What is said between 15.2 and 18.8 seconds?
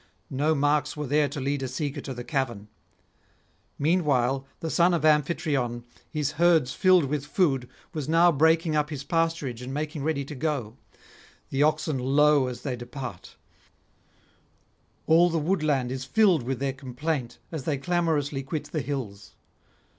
the woodland is filled with their complaint as they clamorously quit